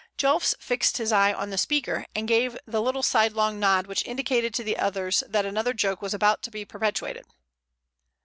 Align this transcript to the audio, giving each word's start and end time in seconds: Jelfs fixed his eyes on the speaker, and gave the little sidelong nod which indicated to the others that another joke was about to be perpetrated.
Jelfs 0.17 0.55
fixed 0.59 0.97
his 0.97 1.11
eyes 1.11 1.35
on 1.37 1.51
the 1.51 1.59
speaker, 1.59 2.07
and 2.15 2.27
gave 2.27 2.57
the 2.65 2.81
little 2.81 3.03
sidelong 3.03 3.59
nod 3.59 3.85
which 3.85 4.03
indicated 4.03 4.51
to 4.55 4.63
the 4.63 4.75
others 4.79 5.21
that 5.29 5.45
another 5.45 5.73
joke 5.75 6.01
was 6.01 6.15
about 6.15 6.41
to 6.41 6.49
be 6.49 6.65
perpetrated. 6.65 7.27